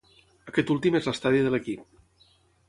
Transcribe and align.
Aquest 0.51 0.71
últim 0.75 0.97
és 1.01 1.09
l'estadi 1.09 1.43
de 1.49 1.53
l'equip. 1.57 1.85